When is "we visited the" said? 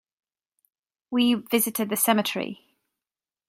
1.11-1.95